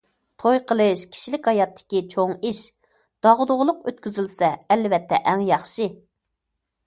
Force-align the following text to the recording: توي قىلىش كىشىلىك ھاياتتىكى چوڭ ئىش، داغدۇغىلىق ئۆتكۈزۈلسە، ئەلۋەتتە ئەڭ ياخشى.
توي 0.43 0.59
قىلىش 0.69 1.01
كىشىلىك 1.15 1.49
ھاياتتىكى 1.49 1.99
چوڭ 2.13 2.33
ئىش، 2.51 2.61
داغدۇغىلىق 3.27 3.85
ئۆتكۈزۈلسە، 3.91 4.51
ئەلۋەتتە 4.75 5.23
ئەڭ 5.33 5.45
ياخشى. 5.51 5.89